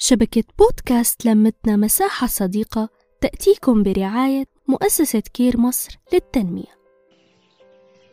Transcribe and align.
شبكة 0.00 0.44
بودكاست 0.58 1.26
لمتنا 1.26 1.76
مساحة 1.76 2.26
صديقة 2.26 2.88
تأتيكم 3.20 3.82
برعاية 3.82 4.44
مؤسسة 4.68 5.22
كير 5.34 5.60
مصر 5.60 5.98
للتنمية. 6.12 6.78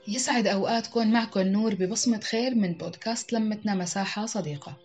يسعد 0.08 0.48
أوقاتكم 0.48 1.12
معكم 1.12 1.42
نور 1.42 1.76
ببصمة 1.76 2.20
خير 2.20 2.56
من 2.56 2.74
بودكاست 2.74 3.34
لمتنا 3.34 3.76
مساحة 3.76 4.26
صديقة. 4.26 4.78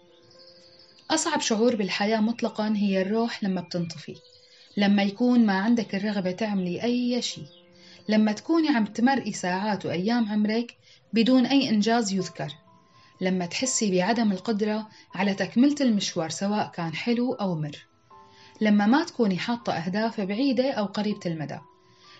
أصعب 1.11 1.41
شعور 1.41 1.77
بالحياة 1.77 2.21
مطلقا 2.21 2.75
هي 2.77 3.03
الروح 3.03 3.45
لما 3.45 3.61
بتنطفي 3.61 4.17
لما 4.77 5.03
يكون 5.03 5.47
ما 5.47 5.59
عندك 5.59 5.95
الرغبة 5.95 6.31
تعملي 6.31 6.83
أي 6.83 7.23
شيء 7.23 7.47
لما 8.09 8.33
تكوني 8.33 8.69
عم 8.69 8.85
تمرقي 8.85 9.33
ساعات 9.33 9.87
وأيام 9.87 10.33
عمرك 10.33 10.77
بدون 11.13 11.47
أي 11.47 11.69
إنجاز 11.69 12.13
يذكر. 12.13 12.53
لما 13.21 13.47
تحسي 13.47 13.99
بعدم 13.99 14.33
القدرة 14.33 14.89
على 15.15 15.35
تكملة 15.35 15.75
المشوار 15.81 16.31
سواء 16.31 16.71
كان 16.75 16.95
حلو 16.95 17.33
أو 17.33 17.55
مر. 17.55 17.87
لما 18.61 18.87
ما 18.87 19.05
تكوني 19.05 19.39
حاطة 19.39 19.73
أهداف 19.73 20.21
بعيدة 20.21 20.73
أو 20.73 20.85
قريبة 20.85 21.21
المدى. 21.27 21.59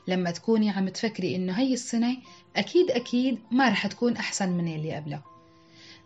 لما 0.09 0.31
تكوني 0.31 0.71
عم 0.71 0.89
تفكري 0.89 1.37
إنه 1.37 1.53
هي 1.53 1.75
السنة 1.75 2.17
أكيد 2.57 2.91
أكيد 2.91 3.39
ما 3.51 3.69
رح 3.69 3.87
تكون 3.87 4.17
أحسن 4.17 4.51
من 4.51 4.75
اللي 4.75 4.97
قبلها 4.97 5.23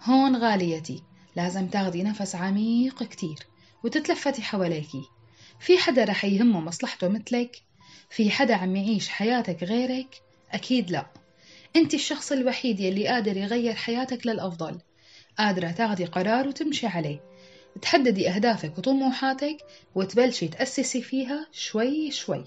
هون 0.02 0.36
غاليتي. 0.36 1.02
لازم 1.36 1.66
تاخدي 1.66 2.02
نفس 2.02 2.34
عميق 2.34 3.02
كتير 3.02 3.38
وتتلفتي 3.84 4.42
حواليكي 4.42 5.02
في 5.60 5.78
حدا 5.78 6.04
رح 6.04 6.24
يهمه 6.24 6.60
مصلحته 6.60 7.08
مثلك؟ 7.08 7.62
في 8.10 8.30
حدا 8.30 8.54
عم 8.54 8.76
يعيش 8.76 9.08
حياتك 9.08 9.62
غيرك؟ 9.62 10.22
أكيد 10.52 10.90
لأ. 10.90 11.23
أنت 11.76 11.94
الشخص 11.94 12.32
الوحيد 12.32 12.80
يلي 12.80 13.08
قادر 13.08 13.36
يغير 13.36 13.74
حياتك 13.74 14.26
للأفضل. 14.26 14.78
قادرة 15.38 15.70
تاخدي 15.70 16.04
قرار 16.04 16.48
وتمشي 16.48 16.86
عليه. 16.86 17.20
تحددي 17.82 18.30
أهدافك 18.30 18.78
وطموحاتك 18.78 19.56
وتبلشي 19.94 20.48
تأسسي 20.48 21.02
فيها 21.02 21.46
شوي 21.52 22.10
شوي. 22.10 22.44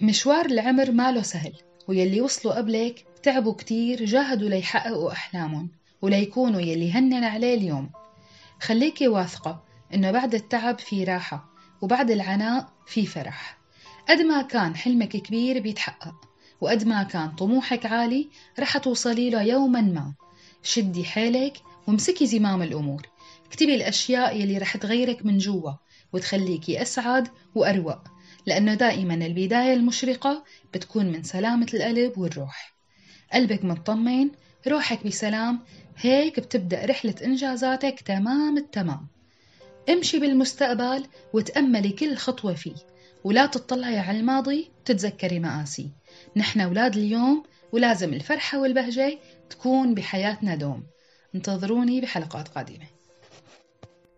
مشوار 0.00 0.46
العمر 0.46 0.90
ماله 0.90 1.22
سهل 1.22 1.52
ويلي 1.88 2.20
وصلوا 2.20 2.54
قبلك 2.54 3.04
تعبوا 3.22 3.54
كتير 3.54 4.04
جاهدوا 4.04 4.48
ليحققوا 4.48 5.12
أحلامهم 5.12 5.70
وليكونوا 6.02 6.60
يلي 6.60 6.92
هنن 6.92 7.24
عليه 7.24 7.54
اليوم. 7.54 7.90
خليكي 8.60 9.08
واثقة 9.08 9.64
إنه 9.94 10.10
بعد 10.10 10.34
التعب 10.34 10.78
في 10.78 11.04
راحة 11.04 11.48
وبعد 11.82 12.10
العناء 12.10 12.68
في 12.86 13.06
فرح. 13.06 13.65
قد 14.08 14.20
ما 14.20 14.42
كان 14.42 14.76
حلمك 14.76 15.08
كبير 15.08 15.60
بيتحقق 15.60 16.14
وقد 16.60 16.86
ما 16.86 17.02
كان 17.02 17.30
طموحك 17.30 17.86
عالي 17.86 18.28
رح 18.58 18.78
توصلي 18.78 19.30
له 19.30 19.42
يوما 19.42 19.80
ما. 19.80 20.14
شدي 20.62 21.04
حيلك 21.04 21.56
وامسكي 21.86 22.26
زمام 22.26 22.62
الأمور. 22.62 23.02
اكتبي 23.46 23.74
الأشياء 23.74 24.36
يلي 24.36 24.58
رح 24.58 24.76
تغيرك 24.76 25.26
من 25.26 25.38
جوا 25.38 25.72
وتخليكي 26.12 26.82
أسعد 26.82 27.28
وأروق 27.54 27.98
لأنه 28.46 28.74
دائما 28.74 29.14
البداية 29.14 29.74
المشرقة 29.74 30.44
بتكون 30.74 31.06
من 31.06 31.22
سلامة 31.22 31.66
القلب 31.74 32.18
والروح. 32.18 32.76
قلبك 33.32 33.64
مطمن 33.64 34.30
روحك 34.68 35.06
بسلام 35.06 35.60
هيك 35.96 36.40
بتبدأ 36.40 36.84
رحلة 36.84 37.14
إنجازاتك 37.24 38.00
تمام 38.00 38.58
التمام. 38.58 39.06
امشي 39.90 40.18
بالمستقبل 40.18 41.06
وتأملي 41.32 41.90
كل 41.90 42.16
خطوة 42.16 42.54
فيه. 42.54 42.95
ولا 43.26 43.46
تطلعي 43.46 43.98
على 43.98 44.20
الماضي 44.20 44.70
تتذكري 44.84 45.38
مآسي. 45.38 45.90
نحن 46.36 46.60
أولاد 46.60 46.96
اليوم 46.96 47.42
ولازم 47.72 48.14
الفرحة 48.14 48.58
والبهجة 48.58 49.18
تكون 49.50 49.94
بحياتنا 49.94 50.54
دوم. 50.54 50.86
انتظروني 51.34 52.00
بحلقات 52.00 52.48
قادمة. 52.48 52.86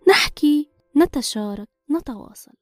نحكي 0.08 0.68
نتشارك 0.96 1.68
نتواصل. 1.90 2.52